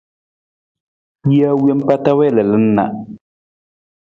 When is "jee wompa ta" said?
1.29-2.11